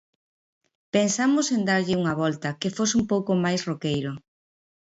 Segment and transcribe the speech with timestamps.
[0.95, 4.11] Pensamos en darlle unha volta, que fose un pouco máis roqueiro.